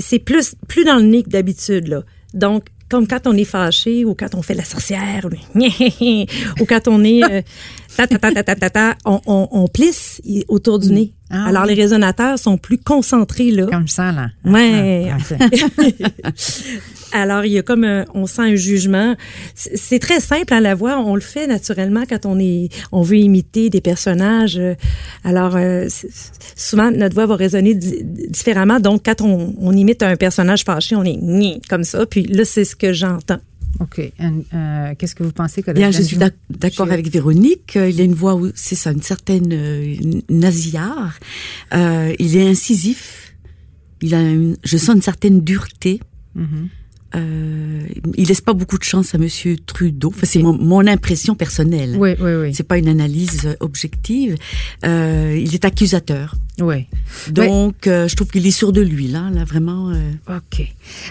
c'est 0.00 0.18
plus 0.18 0.54
plus 0.66 0.84
dans 0.84 0.96
le 0.96 1.04
nez 1.04 1.22
que 1.22 1.30
d'habitude 1.30 1.88
là. 1.88 2.02
Donc 2.32 2.66
comme 2.88 3.06
quand 3.06 3.26
on 3.26 3.36
est 3.36 3.44
fâché 3.44 4.04
ou 4.04 4.14
quand 4.14 4.34
on 4.34 4.42
fait 4.42 4.54
la 4.54 4.64
sorcière 4.64 5.24
ou, 5.24 5.58
ou 6.60 6.66
quand 6.66 6.88
on 6.88 7.02
est 7.02 7.24
euh, 7.24 7.42
ta, 7.96 8.06
ta, 8.44 8.70
ta, 8.70 8.94
on, 9.04 9.20
on, 9.26 9.48
on 9.50 9.66
plisse 9.68 10.20
autour 10.48 10.78
du 10.78 10.90
nez. 10.92 11.12
Ah 11.30 11.46
Alors 11.46 11.64
oui. 11.64 11.74
les 11.74 11.82
résonateurs 11.82 12.38
sont 12.38 12.58
plus 12.58 12.78
concentrés 12.78 13.50
là. 13.50 13.66
Comme 13.66 13.88
ça, 13.88 14.12
là. 14.12 14.28
Ouais. 14.44 15.10
Ah, 15.10 15.16
ok. 15.18 15.92
Alors, 17.12 17.44
il 17.44 17.52
y 17.52 17.58
a 17.58 17.62
comme 17.62 17.84
un- 17.84 18.04
on 18.14 18.26
sent 18.26 18.42
un 18.42 18.54
jugement. 18.56 19.14
C'est 19.54 20.00
très 20.00 20.18
simple 20.18 20.52
à 20.52 20.60
la 20.60 20.74
voix. 20.74 20.98
On 20.98 21.14
le 21.14 21.20
fait 21.20 21.46
naturellement 21.46 22.02
quand 22.08 22.26
on 22.26 22.38
est, 22.40 22.68
on 22.90 23.02
veut 23.02 23.18
imiter 23.18 23.70
des 23.70 23.80
personnages. 23.80 24.58
Euh, 24.58 24.74
Alors, 25.22 25.54
euh, 25.54 25.86
souvent 26.56 26.90
notre 26.90 27.14
voix 27.14 27.26
va 27.26 27.36
résonner 27.36 27.74
di- 27.74 28.02
différemment. 28.02 28.80
Donc, 28.80 29.02
quand 29.04 29.20
on, 29.20 29.54
on 29.60 29.72
imite 29.76 30.02
un 30.02 30.16
personnage 30.16 30.64
fâché, 30.64 30.96
on 30.96 31.04
est 31.04 31.60
comme 31.68 31.84
ça. 31.84 32.04
Puis 32.04 32.24
là, 32.24 32.44
c'est 32.44 32.64
ce 32.64 32.74
que 32.74 32.92
j'entends. 32.92 33.38
OK. 33.80 34.12
And, 34.20 34.42
euh, 34.52 34.94
Qu'est-ce 34.96 35.14
que 35.14 35.22
vous 35.24 35.32
pensez, 35.32 35.62
Colette 35.62 35.76
Bien, 35.76 35.90
je 35.90 36.02
suis 36.02 36.16
d'accord 36.50 36.90
avec 36.90 37.08
Véronique. 37.08 37.76
Euh, 37.76 37.88
Il 37.90 38.00
a 38.00 38.04
une 38.04 38.14
voix, 38.14 38.40
c'est 38.54 38.74
ça, 38.74 38.92
une 38.92 39.02
certaine 39.02 39.52
euh, 39.52 39.96
nasillard. 40.28 41.18
Euh, 41.74 42.14
il 42.18 42.36
est 42.36 42.48
incisif. 42.48 43.34
Il 44.00 44.14
a, 44.14 44.20
une, 44.20 44.56
je 44.64 44.76
sens 44.76 44.96
une 44.96 45.02
certaine 45.02 45.40
dureté. 45.40 46.00
Mhm. 46.34 46.68
Euh, 47.16 47.86
il 48.16 48.26
laisse 48.26 48.40
pas 48.40 48.54
beaucoup 48.54 48.76
de 48.76 48.82
chance 48.82 49.14
à 49.14 49.18
Monsieur 49.18 49.56
Trudeau. 49.56 50.08
Enfin, 50.08 50.26
c'est 50.26 50.42
mon, 50.42 50.52
mon 50.52 50.84
impression 50.86 51.36
personnelle. 51.36 51.96
Oui, 51.96 52.10
oui, 52.20 52.34
oui. 52.34 52.54
C'est 52.54 52.66
pas 52.66 52.76
une 52.76 52.88
analyse 52.88 53.56
objective. 53.60 54.36
Il 54.82 55.54
est 55.54 55.64
accusateur. 55.64 56.34
Oui. 56.60 56.86
Donc, 57.30 57.86
euh, 57.86 58.06
je 58.06 58.14
trouve 58.14 58.28
qu'il 58.28 58.46
est 58.46 58.52
sûr 58.52 58.72
de 58.72 58.80
lui, 58.80 59.08
là, 59.08 59.28
là 59.32 59.44
vraiment. 59.44 59.90
euh, 59.90 60.36
OK. 60.36 60.66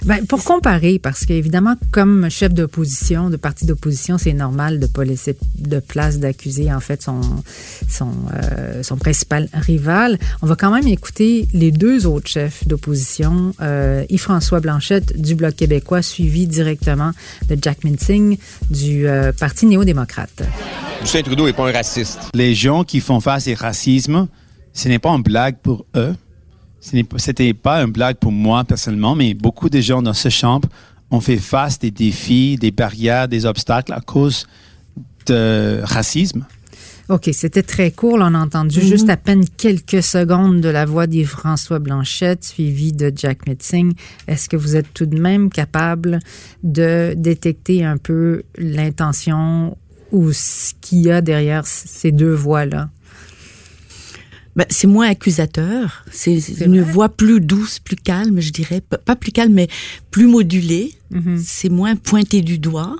Ben, 0.05 0.25
pour 0.25 0.43
comparer, 0.43 0.99
parce 0.99 1.25
qu'évidemment, 1.25 1.75
comme 1.91 2.29
chef 2.29 2.53
d'opposition, 2.53 3.29
de 3.29 3.35
parti 3.35 3.65
d'opposition, 3.65 4.17
c'est 4.17 4.33
normal 4.33 4.79
de 4.79 4.85
ne 4.85 4.91
pas 4.91 5.03
laisser 5.03 5.35
de 5.57 5.79
place 5.79 6.19
d'accuser, 6.19 6.71
en 6.73 6.79
fait, 6.79 7.01
son, 7.01 7.21
son, 7.89 8.11
euh, 8.33 8.83
son 8.83 8.95
principal 8.97 9.49
rival. 9.53 10.17
On 10.41 10.47
va 10.47 10.55
quand 10.55 10.71
même 10.71 10.87
écouter 10.87 11.47
les 11.53 11.71
deux 11.71 12.05
autres 12.07 12.29
chefs 12.29 12.65
d'opposition, 12.67 13.53
euh, 13.61 14.05
Yves-François 14.09 14.61
Blanchette 14.61 15.19
du 15.19 15.35
Bloc 15.35 15.55
québécois, 15.55 16.01
suivi 16.01 16.47
directement 16.47 17.11
de 17.49 17.57
Jack 17.61 17.83
Minsing 17.83 18.37
du 18.69 19.07
euh, 19.07 19.33
Parti 19.33 19.65
néo-démocrate. 19.65 20.43
Justin 21.01 21.21
Trudeau 21.23 21.45
n'est 21.47 21.53
pas 21.53 21.67
un 21.67 21.73
raciste. 21.73 22.29
Les 22.33 22.55
gens 22.55 22.83
qui 22.85 23.01
font 23.01 23.19
face 23.19 23.47
au 23.47 23.55
racisme, 23.55 24.27
ce 24.73 24.87
n'est 24.89 24.99
pas 24.99 25.11
une 25.11 25.23
blague 25.23 25.57
pour 25.57 25.85
eux. 25.95 26.15
Ce 26.81 26.95
n'est 26.95 27.03
pas- 27.03 27.17
C'était 27.19 27.53
pas 27.53 27.81
une 27.83 27.91
blague 27.91 28.17
pour 28.17 28.31
moi 28.31 28.63
personnellement, 28.65 29.15
mais 29.15 29.33
beaucoup 29.33 29.69
de 29.69 29.79
gens 29.79 30.01
dans 30.01 30.13
ce 30.13 30.29
chambre 30.29 30.67
ont 31.11 31.21
fait 31.21 31.37
face 31.37 31.79
des 31.79 31.91
défis, 31.91 32.57
des 32.57 32.71
barrières, 32.71 33.27
des 33.27 33.45
obstacles 33.45 33.93
à 33.93 34.01
cause 34.01 34.47
de 35.27 35.79
racisme. 35.83 36.45
OK, 37.09 37.29
c'était 37.33 37.63
très 37.63 37.91
court. 37.91 38.17
là, 38.17 38.29
on 38.31 38.33
a 38.33 38.39
entendu 38.39 38.79
juste 38.81 39.09
à 39.09 39.17
peine 39.17 39.43
quelques 39.57 40.01
secondes 40.01 40.61
de 40.61 40.69
la 40.69 40.85
voix 40.85 41.05
d'Yves-François 41.05 41.79
Blanchette, 41.79 42.43
suivi 42.45 42.93
de 42.93 43.11
Jack 43.15 43.45
Mitzing. 43.47 43.93
Est-ce 44.27 44.47
que 44.49 44.55
vous 44.55 44.75
êtes 44.77 44.93
tout 44.93 45.05
de 45.05 45.19
même 45.19 45.49
capable 45.49 46.19
de 46.63 47.13
détecter 47.17 47.83
un 47.83 47.97
peu 47.97 48.43
l'intention 48.57 49.77
ou 50.11 50.31
ce 50.31 50.73
qu'il 50.81 51.01
y 51.01 51.11
a 51.11 51.21
derrière 51.21 51.67
ces 51.67 52.11
deux 52.13 52.33
voix-là? 52.33 52.89
Ben, 54.55 54.65
c'est 54.69 54.87
moins 54.87 55.07
accusateur. 55.07 56.05
C'est 56.11 56.37
une 56.61 56.81
voix 56.81 57.09
plus 57.09 57.39
douce, 57.41 57.79
plus 57.79 57.95
calme, 57.95 58.39
je 58.39 58.51
dirais. 58.51 58.81
Pas 58.81 59.15
plus 59.15 59.31
calme, 59.31 59.53
mais 59.53 59.67
plus 60.11 60.27
modulée. 60.27 60.93
C'est 61.43 61.69
moins 61.69 61.95
pointé 61.95 62.41
du 62.41 62.57
doigt. 62.57 62.95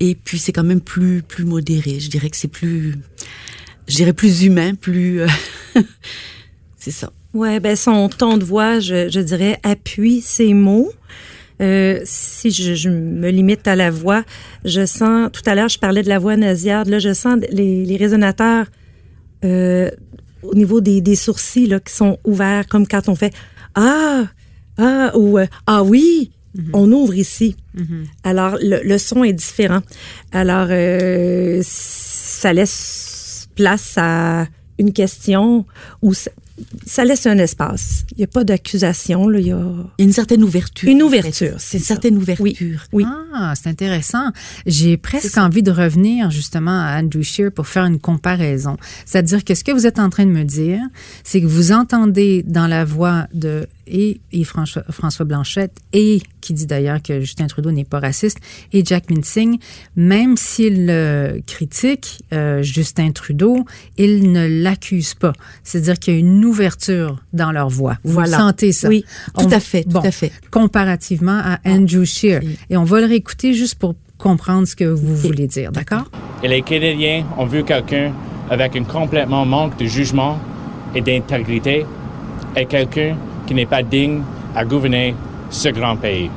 Et 0.00 0.14
puis, 0.14 0.38
c'est 0.38 0.52
quand 0.52 0.64
même 0.64 0.80
plus, 0.80 1.22
plus 1.22 1.44
modéré. 1.44 2.00
Je 2.00 2.10
dirais 2.10 2.28
que 2.28 2.36
c'est 2.36 2.48
plus, 2.48 2.96
je 3.86 3.94
dirais 3.94 4.12
plus 4.12 4.42
humain, 4.42 4.74
plus, 4.74 5.20
euh, 5.20 5.28
c'est 6.76 6.90
ça. 6.90 7.12
Ouais, 7.32 7.58
ben 7.58 7.74
son 7.74 8.08
ton 8.08 8.36
de 8.36 8.44
voix, 8.44 8.80
je, 8.80 9.08
je 9.08 9.20
dirais, 9.20 9.58
appuie 9.62 10.20
ses 10.20 10.54
mots. 10.54 10.92
Euh, 11.62 12.00
si 12.04 12.50
je, 12.50 12.74
je 12.74 12.88
me 12.88 13.30
limite 13.30 13.66
à 13.68 13.76
la 13.76 13.90
voix, 13.90 14.24
je 14.64 14.84
sens, 14.84 15.30
tout 15.32 15.42
à 15.46 15.54
l'heure, 15.54 15.68
je 15.68 15.78
parlais 15.78 16.02
de 16.02 16.08
la 16.08 16.18
voix 16.18 16.36
nasillarde, 16.36 16.88
là, 16.88 16.98
je 16.98 17.12
sens 17.12 17.38
les, 17.50 17.84
les 17.84 17.96
résonateurs 17.96 18.66
euh, 19.44 19.90
au 20.44 20.54
niveau 20.54 20.80
des, 20.80 21.00
des 21.00 21.16
sourcils 21.16 21.66
là, 21.66 21.80
qui 21.80 21.92
sont 21.92 22.18
ouverts, 22.24 22.66
comme 22.68 22.86
quand 22.86 23.08
on 23.08 23.14
fait 23.14 23.32
«Ah! 23.74 24.24
Ah!» 24.78 25.10
ou 25.16 25.38
euh, 25.38 25.46
«Ah 25.66 25.82
oui! 25.82 26.30
On 26.72 26.92
ouvre 26.92 27.14
ici. 27.14 27.56
Alors, 28.22 28.58
le, 28.62 28.80
le 28.84 28.98
son 28.98 29.24
est 29.24 29.32
différent. 29.32 29.80
Alors, 30.30 30.68
euh, 30.70 31.60
ça 31.64 32.52
laisse 32.52 33.48
place 33.56 33.94
à 33.96 34.46
une 34.78 34.92
question 34.92 35.66
ou 36.00 36.12
ça, 36.86 37.04
laisse 37.04 37.26
un 37.26 37.38
espace. 37.38 38.04
Il 38.12 38.18
n'y 38.18 38.24
a 38.24 38.28
pas 38.28 38.44
d'accusation. 38.44 39.28
là, 39.28 39.40
Il 39.40 39.46
y 39.46 39.52
a 39.52 39.60
une 39.98 40.12
certaine 40.12 40.42
ouverture. 40.44 40.88
une 40.88 41.02
ouverture. 41.02 41.54
C'est 41.58 41.78
Une 41.78 41.82
ça. 41.82 41.88
certaine 41.88 42.16
ouverture. 42.16 42.84
Oui. 42.92 43.04
Ah, 43.34 43.54
c'est 43.56 43.68
intéressant. 43.68 44.30
J'ai 44.66 44.96
presque 44.96 45.36
envie 45.38 45.62
de 45.62 45.70
revenir 45.70 46.30
justement 46.30 46.80
à 46.80 47.00
Andrew 47.00 47.22
Scheer 47.22 47.50
pour 47.50 47.66
faire 47.66 47.84
une 47.84 47.98
comparaison. 47.98 48.76
C'est-à-dire 49.04 49.44
que 49.44 49.54
ce 49.54 49.64
que 49.64 49.72
vous 49.72 49.86
êtes 49.86 49.98
en 49.98 50.10
train 50.10 50.26
de 50.26 50.30
me 50.30 50.44
dire, 50.44 50.80
c'est 51.24 51.40
que 51.40 51.46
vous 51.46 51.72
entendez 51.72 52.44
dans 52.46 52.66
la 52.66 52.84
voix 52.84 53.26
de 53.34 53.66
et, 53.86 54.20
et 54.32 54.44
François, 54.44 54.82
François 54.90 55.24
Blanchette 55.24 55.72
et 55.92 56.20
qui 56.40 56.52
dit 56.54 56.66
d'ailleurs 56.66 57.00
que 57.02 57.20
Justin 57.20 57.46
Trudeau 57.46 57.70
n'est 57.70 57.84
pas 57.84 58.00
raciste 58.00 58.38
et 58.72 58.84
Jack 58.84 59.10
Minsing, 59.10 59.58
même 59.96 60.36
s'il 60.36 60.88
euh, 60.90 61.38
critique 61.46 62.22
euh, 62.32 62.62
Justin 62.62 63.10
Trudeau, 63.12 63.64
il 63.98 64.30
ne 64.32 64.46
l'accuse 64.62 65.14
pas. 65.14 65.32
C'est-à-dire 65.62 65.98
qu'il 65.98 66.14
y 66.14 66.16
a 66.16 66.20
une 66.20 66.44
ouverture 66.44 67.22
dans 67.32 67.52
leur 67.52 67.68
voix. 67.68 67.98
Vous 68.04 68.12
Voilà. 68.14 68.36
sentez 68.38 68.72
ça? 68.72 68.88
Oui, 68.88 69.04
tout 69.38 69.44
On- 69.46 69.50
à 69.52 69.60
fait, 69.60 69.84
tout 69.84 69.90
bon, 69.90 70.00
à 70.00 70.10
fait. 70.10 70.32
comparativement 70.50 71.40
à 71.42 71.58
Andrew 71.64 72.04
Scheer. 72.04 72.40
oui. 72.42 72.58
Et 72.70 72.76
on 72.76 72.84
va 72.84 73.00
le 73.00 73.06
réécouter 73.06 73.54
juste 73.54 73.76
pour 73.76 73.94
comprendre 74.18 74.66
ce 74.66 74.76
que 74.76 74.84
vous 74.84 75.14
voulez 75.16 75.46
dire, 75.46 75.72
d'accord? 75.72 76.10
Et 76.42 76.48
les 76.48 76.62
Canadiens 76.62 77.24
ont 77.38 77.46
vu 77.46 77.64
quelqu'un 77.64 78.12
avec 78.50 78.76
un 78.76 78.84
complètement 78.84 79.44
manque 79.46 79.78
de 79.78 79.86
jugement 79.86 80.38
et 80.94 81.00
d'intégrité 81.00 81.84
et 82.56 82.66
quelqu'un 82.66 83.16
qui 83.46 83.54
n'est 83.54 83.66
pas 83.66 83.82
digne 83.82 84.22
à 84.54 84.64
gouverner 84.64 85.14
ce 85.50 85.68
grand 85.68 85.96
pays. 85.96 86.30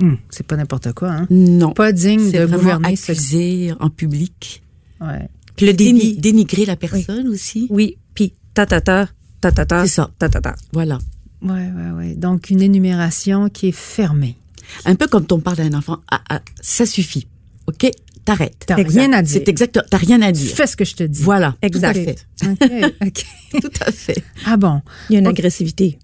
Hum, 0.00 0.16
c'est 0.30 0.46
pas 0.46 0.56
n'importe 0.56 0.92
quoi, 0.92 1.10
hein? 1.10 1.26
Non. 1.30 1.72
Pas 1.72 1.92
digne 1.92 2.30
de 2.30 2.46
gouverner 2.46 2.96
ce... 2.96 3.12
accusé 3.12 3.72
en 3.80 3.90
public. 3.90 4.62
Ouais. 5.00 5.28
le 5.60 5.72
déni, 5.72 6.16
dénigrer 6.16 6.64
la 6.64 6.76
personne 6.76 7.28
aussi. 7.28 7.66
Oui, 7.70 7.98
puis 8.14 8.32
ta 8.54 8.66
ta 8.66 8.80
ta 8.80 9.08
ta 9.40 9.52
ta 9.52 9.66
ta. 9.66 9.82
C'est 9.82 9.94
ça. 9.94 10.10
Ta 10.18 10.28
ta 10.28 10.40
ta. 10.40 10.56
Voilà. 10.72 10.98
Ouais, 11.42 11.50
ouais, 11.50 11.90
ouais. 11.96 12.14
Donc 12.14 12.50
une 12.50 12.62
énumération 12.62 13.48
qui 13.48 13.68
est 13.68 13.76
fermée. 13.76 14.36
Un 14.84 14.94
peu 14.94 15.06
comme 15.06 15.26
on 15.30 15.40
parle 15.40 15.56
d'un 15.56 15.74
enfant. 15.74 15.98
Ah, 16.10 16.22
ah, 16.28 16.40
ça 16.60 16.86
suffit. 16.86 17.26
OK? 17.66 17.90
T'arrêtes. 18.24 18.64
T'as 18.66 18.76
rien 18.76 19.12
à 19.12 19.22
dire. 19.22 19.32
C'est 19.32 19.48
exact. 19.48 19.80
T'as 19.90 19.96
rien 19.96 20.20
à 20.22 20.32
dire. 20.32 20.54
Fais 20.54 20.66
ce 20.66 20.76
que 20.76 20.84
je 20.84 20.94
te 20.94 21.02
dis. 21.02 21.22
Voilà. 21.22 21.56
Exact. 21.62 22.26
Tout 22.40 22.46
à 22.50 22.66
fait. 22.66 22.84
OK, 22.84 22.94
OK. 23.06 23.60
Tout 23.62 23.82
à 23.86 23.92
fait. 23.92 24.22
Ah 24.46 24.56
bon. 24.56 24.82
Il 25.08 25.14
y 25.14 25.16
a 25.16 25.20
une 25.20 25.26
agressivité. 25.26 25.98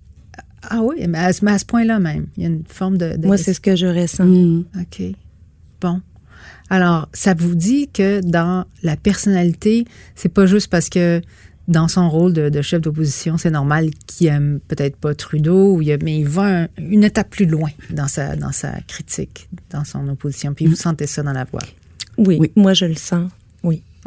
Ah 0.71 0.81
oui, 0.83 0.97
mais 1.09 1.19
à, 1.19 1.33
ce- 1.33 1.45
mais 1.45 1.53
à 1.53 1.59
ce 1.59 1.65
point-là 1.65 1.99
même, 1.99 2.27
il 2.37 2.43
y 2.43 2.47
a 2.47 2.49
une 2.49 2.65
forme 2.69 2.99
de... 2.99 3.17
de 3.17 3.27
Moi, 3.27 3.37
c'est 3.39 3.55
ce 3.55 3.61
que 3.61 3.77
je 3.77 3.87
ressens. 3.87 4.25
Mm. 4.25 4.65
OK. 4.81 5.03
Bon. 5.81 6.01
Alors, 6.71 7.09
ça 7.13 7.35
vous 7.35 7.55
dit 7.55 7.89
que 7.93 8.21
dans 8.21 8.65
la 8.83 8.97
personnalité, 8.97 9.85
c'est 10.15 10.29
pas 10.29 10.47
juste 10.47 10.69
parce 10.69 10.89
que 10.89 11.21
dans 11.69 11.89
son 11.89 12.09
rôle 12.09 12.33
de, 12.33 12.49
de 12.49 12.63
chef 12.63 12.81
d'opposition, 12.81 13.39
c'est 13.39 13.51
normal 13.51 13.91
qu'il 14.07 14.29
aime 14.29 14.61
peut-être 14.69 14.97
pas 14.97 15.15
Trudeau, 15.15 15.79
mais 16.03 16.19
il 16.21 16.27
va 16.29 16.63
un- 16.63 16.69
une 16.79 17.05
étape 17.05 17.31
plus 17.31 17.47
loin 17.47 17.71
dans 17.91 18.09
sa, 18.09 18.37
dans 18.37 18.53
sa 18.53 18.81
critique, 18.83 19.49
dans 19.71 19.85
son 19.85 20.07
opposition. 20.09 20.55
Puis 20.55 20.67
vous 20.67 20.77
sentez 20.77 21.07
ça 21.07 21.23
dans 21.23 21.33
la 21.33 21.45
voix? 21.45 21.63
Oui, 22.19 22.37
Oui. 22.41 22.53
moi, 22.57 22.73
je 22.73 22.87
le 22.87 22.95
sens. 22.95 23.31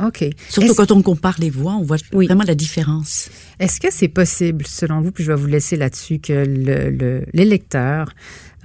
OK. 0.01 0.25
Surtout 0.49 0.73
quand 0.75 0.91
on 0.91 1.01
compare 1.01 1.35
les 1.39 1.49
voix, 1.49 1.73
on 1.73 1.83
voit 1.83 1.97
Oui. 2.13 2.27
vraiment 2.27 2.43
la 2.47 2.55
différence. 2.55 3.29
Est-ce 3.59 3.79
que 3.81 3.87
c'est 3.91 4.07
possible, 4.07 4.65
selon 4.67 5.01
vous, 5.01 5.11
puis 5.11 5.23
je 5.23 5.31
vais 5.31 5.37
vous 5.39 5.47
laisser 5.47 5.75
là-dessus, 5.75 6.19
que 6.19 6.33
le- 6.33 6.89
le- 6.89 7.25
l'électeur 7.33 8.11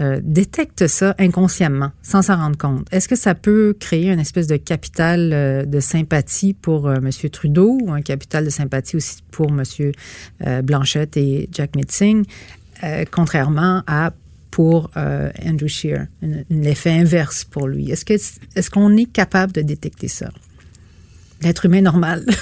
euh, 0.01 0.21
détecte 0.23 0.87
ça 0.89 1.15
inconsciemment, 1.19 1.93
sans 2.03 2.23
s'en 2.23 2.37
rendre 2.37 2.57
compte? 2.59 2.87
Est-ce 2.93 3.09
que 3.09 3.17
ça 3.17 3.35
peut 3.35 3.77
créer 3.79 4.11
une 4.11 4.19
espèce 4.21 4.47
de 4.49 4.57
capital 4.57 5.31
euh, 5.33 5.65
de 5.65 5.81
sympathie 5.81 6.53
pour 6.55 6.89
euh, 6.89 6.97
M. 6.97 7.11
Trudeau 7.31 7.79
ou 7.83 7.93
un 7.93 8.03
capital 8.03 8.45
de 8.45 8.51
sympathie 8.51 8.97
aussi 8.97 9.19
pour 9.31 9.51
M. 9.51 9.63
euh, 10.47 10.63
Blanchette 10.63 11.17
et 11.17 11.49
Jack 11.53 11.77
Mitzing, 11.77 12.25
contrairement 13.11 13.83
à 13.87 14.13
pour 14.51 14.91
euh, 14.97 15.31
Andrew 15.45 15.67
Scheer, 15.69 16.07
un- 16.23 16.43
l'effet 16.51 16.91
inverse 16.91 17.45
pour 17.45 17.67
lui? 17.67 17.91
Est-ce 17.91 18.71
qu'on 18.71 18.97
est 18.97 19.11
capable 19.13 19.53
de 19.53 19.63
détecter 19.63 20.09
ça? 20.09 20.31
L'être 21.45 21.67
humain 21.67 21.83
normal. 21.83 22.25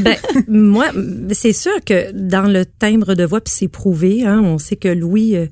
Ben, 0.00 0.14
moi, 0.46 0.86
c'est 1.32 1.52
sûr 1.52 1.72
que 1.84 2.12
dans 2.12 2.42
le 2.48 2.64
timbre 2.64 3.14
de 3.16 3.24
voix, 3.24 3.40
puis 3.40 3.52
c'est 3.56 3.66
prouvé, 3.66 4.24
hein, 4.24 4.40
on 4.44 4.56
sait 4.58 4.76
que 4.76 4.86
Louis, 4.86 5.34
euh, 5.34 5.46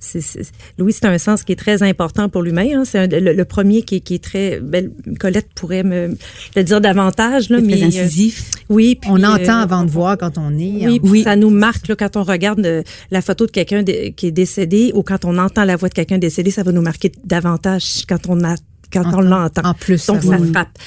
c'est, 0.00 0.22
c'est- 0.22 0.50
Louis, 0.78 0.94
c'est 0.94 1.04
un 1.04 1.18
sens 1.18 1.42
qui 1.44 1.52
est 1.52 1.56
très 1.56 1.82
important 1.82 2.30
pour 2.30 2.42
l'humain. 2.42 2.66
Hein, 2.76 2.82
c'est 2.86 2.98
un- 2.98 3.06
le, 3.06 3.34
le 3.34 3.44
premier 3.44 3.82
qui, 3.82 3.96
est- 3.96 4.00
qui 4.00 4.14
est 4.14 4.24
très... 4.24 4.58
Ben, 4.60 4.90
Colette 5.18 5.48
pourrait 5.54 5.82
me 5.82 6.16
le 6.56 6.64
dire 6.64 6.80
davantage. 6.80 7.50
Là, 7.50 7.58
C'est 7.58 7.64
mais, 7.66 7.72
très 7.76 7.82
euh, 7.82 8.04
incisif. 8.04 8.50
oui, 8.70 8.96
puis, 8.98 9.10
on 9.12 9.22
entend 9.22 9.58
euh, 9.60 9.62
avant 9.64 9.84
de 9.84 9.90
voir 9.90 10.16
quand 10.16 10.38
on 10.38 10.50
est. 10.58 10.86
Oui, 10.86 10.98
en- 11.04 11.06
puis 11.10 11.22
ça 11.24 11.36
nous 11.36 11.50
marque 11.50 11.86
là, 11.88 11.96
quand 11.96 12.16
on 12.16 12.22
regarde 12.22 12.66
la 13.10 13.20
photo 13.22 13.44
de 13.44 13.50
quelqu'un 13.50 13.84
qui 13.84 14.26
est 14.26 14.30
décédé 14.32 14.92
ou 14.94 15.02
quand 15.02 15.26
on 15.26 15.36
entend 15.36 15.64
la 15.64 15.76
voix 15.76 15.90
de 15.90 15.94
quelqu'un 15.94 16.16
décédé, 16.18 16.50
ça 16.50 16.62
va 16.62 16.72
nous 16.72 16.82
marquer 16.82 17.12
davantage 17.24 18.04
quand 18.08 18.28
on 18.28 18.42
a 18.44 18.54
quand 18.92 19.02
on 19.06 19.08
Entend- 19.08 19.20
l'entend. 19.22 19.62
en 19.64 19.74
plus, 19.74 20.04
donc 20.06 20.22
ça 20.22 20.28
ça 20.30 20.36
va- 20.38 20.46
frappe. 20.46 20.78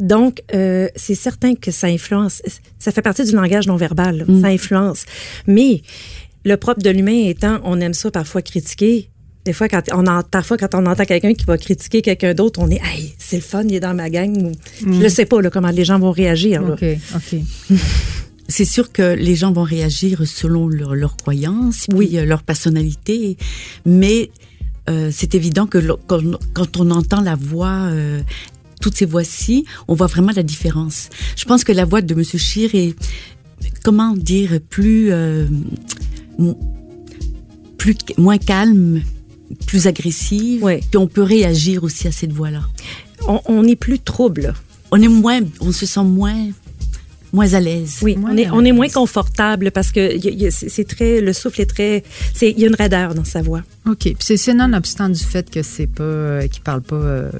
Donc 0.00 0.42
euh, 0.54 0.88
c'est 0.96 1.14
certain 1.14 1.54
que 1.54 1.70
ça 1.70 1.86
influence. 1.86 2.42
Ça 2.78 2.92
fait 2.92 3.02
partie 3.02 3.24
du 3.24 3.32
langage 3.32 3.66
non 3.66 3.76
verbal. 3.76 4.24
Mm. 4.28 4.40
Ça 4.42 4.48
influence. 4.48 5.04
Mais 5.46 5.82
le 6.44 6.56
propre 6.56 6.82
de 6.82 6.90
l'humain 6.90 7.28
étant, 7.28 7.60
on 7.64 7.80
aime 7.80 7.94
ça 7.94 8.10
parfois 8.10 8.42
critiquer. 8.42 9.08
Des 9.44 9.52
fois, 9.52 9.68
quand 9.68 9.82
on 9.92 10.06
en, 10.06 10.22
parfois, 10.22 10.56
quand 10.56 10.72
on 10.74 10.86
entend 10.86 11.04
quelqu'un 11.04 11.34
qui 11.34 11.44
va 11.44 11.58
critiquer 11.58 12.00
quelqu'un 12.00 12.32
d'autre, 12.32 12.60
on 12.62 12.70
est, 12.70 12.80
hey, 12.84 13.12
c'est 13.18 13.36
le 13.36 13.42
fun, 13.42 13.64
il 13.64 13.74
est 13.74 13.80
dans 13.80 13.92
ma 13.94 14.08
gang. 14.08 14.30
Mm. 14.36 14.52
Je 14.84 14.88
ne 15.02 15.08
sais 15.08 15.26
pas 15.26 15.40
là, 15.42 15.50
comment 15.50 15.70
les 15.70 15.84
gens 15.84 15.98
vont 15.98 16.12
réagir. 16.12 16.62
là. 16.62 16.74
OK, 16.74 16.84
OK. 17.16 17.40
C'est 18.48 18.64
sûr 18.66 18.92
que 18.92 19.14
les 19.14 19.34
gens 19.34 19.50
vont 19.52 19.62
réagir 19.62 20.22
selon 20.26 20.68
leur, 20.68 20.94
leur 20.94 21.16
croyance, 21.16 21.86
oui, 21.94 22.10
leur 22.26 22.42
personnalité, 22.42 23.38
mais 23.86 24.30
euh, 24.88 25.10
c'est 25.12 25.34
évident 25.34 25.66
que 25.66 25.78
quand, 26.06 26.22
quand 26.52 26.76
on 26.78 26.90
entend 26.90 27.20
la 27.20 27.36
voix, 27.36 27.88
euh, 27.90 28.20
toutes 28.80 28.96
ces 28.96 29.06
voix-ci, 29.06 29.64
on 29.88 29.94
voit 29.94 30.08
vraiment 30.08 30.32
la 30.34 30.42
différence. 30.42 31.08
Je 31.36 31.44
pense 31.44 31.64
que 31.64 31.72
la 31.72 31.84
voix 31.84 32.02
de 32.02 32.14
Monsieur 32.14 32.38
Scheer 32.38 32.74
est, 32.74 32.94
comment 33.84 34.16
dire, 34.16 34.58
plus, 34.68 35.12
euh, 35.12 35.46
plus 37.78 37.96
moins 38.18 38.38
calme, 38.38 39.02
plus 39.66 39.86
agressive, 39.86 40.64
puis 40.64 40.96
on 40.96 41.06
peut 41.06 41.22
réagir 41.22 41.84
aussi 41.84 42.08
à 42.08 42.12
cette 42.12 42.32
voix-là. 42.32 42.62
On, 43.28 43.40
on 43.46 43.64
est 43.64 43.76
plus 43.76 43.98
trouble. 43.98 44.54
On 44.90 45.00
est 45.00 45.08
moins, 45.08 45.40
on 45.60 45.72
se 45.72 45.86
sent 45.86 46.04
moins, 46.04 46.48
moins 47.32 47.54
à 47.54 47.60
l'aise. 47.60 47.98
Oui, 48.02 48.16
on 48.22 48.36
est, 48.36 48.50
on 48.50 48.64
est 48.64 48.72
moins 48.72 48.88
confortable 48.88 49.70
parce 49.70 49.90
que 49.92 50.18
c'est 50.50 50.68
c'est 50.68 50.84
très, 50.84 51.20
le 51.20 51.32
souffle 51.32 51.60
est 51.62 51.66
très, 51.66 52.02
c'est, 52.34 52.50
il 52.50 52.58
y 52.60 52.64
a 52.64 52.68
une 52.68 52.74
raideur 52.74 53.14
dans 53.14 53.24
sa 53.24 53.40
voix. 53.42 53.62
OK. 53.86 53.98
Puis 54.00 54.16
c'est- 54.20 54.36
c'est 54.36 54.54
nonobstant 54.54 55.08
du 55.08 55.22
fait 55.22 55.50
que 55.50 55.62
c'est 55.62 55.86
pas, 55.86 56.02
euh, 56.02 56.46
qu'il 56.48 56.62
parle 56.62 56.82
pas 56.82 56.96
euh, 56.96 57.30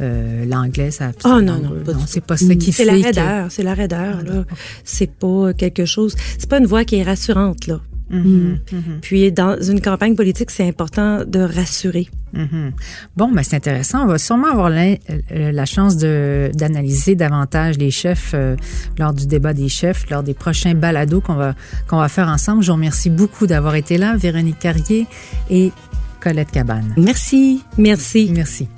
euh, 0.00 0.44
l'anglais, 0.44 0.90
ça. 0.90 1.12
Oh 1.24 1.40
non, 1.40 1.58
non, 1.58 1.70
pas 1.84 1.92
du 1.94 2.00
c'est 2.06 2.20
pas 2.24 2.36
ça 2.36 2.54
qui 2.54 2.72
C'est 2.72 2.84
fait 2.84 2.90
la 2.92 2.98
que- 2.98 3.04
raideur, 3.04 3.46
c'est 3.50 3.62
la 3.62 3.74
raideur, 3.74 4.22
là. 4.22 4.44
C'est 4.84 5.10
pas 5.10 5.52
quelque 5.54 5.84
chose, 5.86 6.14
c'est 6.38 6.48
pas 6.48 6.58
une 6.58 6.66
voix 6.66 6.84
qui 6.84 6.96
est 6.96 7.02
rassurante, 7.04 7.66
là. 7.66 7.80
Mhm, 8.10 8.58
mhm. 8.70 8.98
Puis 9.00 9.32
dans 9.32 9.60
une 9.60 9.80
campagne 9.80 10.14
politique, 10.14 10.50
c'est 10.50 10.68
important 10.68 11.24
de 11.26 11.40
rassurer. 11.40 12.08
Mhm. 12.34 12.72
Bon, 13.16 13.30
ben 13.32 13.42
c'est 13.42 13.56
intéressant. 13.56 14.04
On 14.04 14.06
va 14.06 14.18
sûrement 14.18 14.48
avoir 14.50 14.68
l'in- 14.68 14.96
euh, 15.32 15.52
la 15.52 15.64
chance 15.64 15.96
d'analyser 15.96 17.14
davantage 17.14 17.78
les 17.78 17.90
chefs 17.90 18.32
euh, 18.34 18.56
lors 18.98 19.14
du 19.14 19.26
débat 19.26 19.54
des 19.54 19.68
chefs, 19.68 20.08
lors 20.10 20.22
des 20.22 20.34
prochains 20.34 20.74
balados 20.74 21.20
qu'on 21.22 21.34
va 21.34 21.54
qu'on 21.88 21.96
va 21.98 22.08
faire 22.08 22.28
ensemble. 22.28 22.62
Je 22.62 22.68
vous 22.68 22.74
remercie 22.74 23.10
beaucoup 23.10 23.46
d'avoir 23.46 23.74
été 23.74 23.96
là, 23.98 24.16
Véronique 24.16 24.58
Carrier 24.58 25.06
et 25.48 25.72
Colette 26.20 26.50
Cabane. 26.50 26.92
Merci. 26.96 27.62
Merci. 27.78 28.30
Merci. 28.34 28.68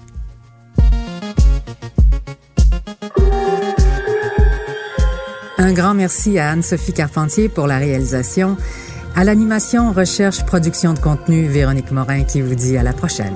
Un 5.59 5.73
grand 5.73 5.95
merci 5.95 6.38
à 6.38 6.50
Anne-Sophie 6.50 6.92
Carpentier 6.92 7.49
pour 7.49 7.66
la 7.66 7.78
réalisation. 7.78 8.56
À 9.18 9.25
l'animation, 9.25 9.92
recherche, 9.92 10.44
production 10.44 10.92
de 10.92 10.99
contenu, 10.99 11.46
Véronique 11.49 11.90
Morin 11.90 12.25
qui 12.25 12.42
vous 12.42 12.54
dit 12.54 12.76
à 12.76 12.82
la 12.82 12.92
prochaine. 12.92 13.35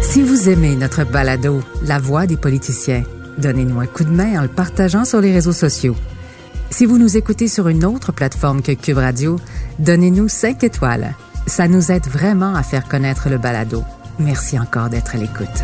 Si 0.00 0.22
vous 0.22 0.48
aimez 0.48 0.74
notre 0.76 1.04
balado, 1.04 1.62
La 1.84 1.98
voix 1.98 2.26
des 2.26 2.38
politiciens, 2.38 3.02
donnez-nous 3.36 3.78
un 3.80 3.86
coup 3.86 4.04
de 4.04 4.10
main 4.10 4.38
en 4.38 4.42
le 4.42 4.48
partageant 4.48 5.04
sur 5.04 5.20
les 5.20 5.34
réseaux 5.34 5.52
sociaux. 5.52 5.94
Si 6.70 6.86
vous 6.86 6.96
nous 6.96 7.18
écoutez 7.18 7.46
sur 7.46 7.68
une 7.68 7.84
autre 7.84 8.10
plateforme 8.10 8.62
que 8.62 8.72
Cube 8.72 8.96
Radio, 8.96 9.38
donnez-nous 9.78 10.28
5 10.28 10.64
étoiles. 10.64 11.14
Ça 11.46 11.68
nous 11.68 11.92
aide 11.92 12.06
vraiment 12.06 12.54
à 12.54 12.62
faire 12.62 12.88
connaître 12.88 13.28
le 13.28 13.36
balado. 13.36 13.84
Merci 14.18 14.58
encore 14.58 14.88
d'être 14.88 15.14
à 15.14 15.18
l'écoute. 15.18 15.62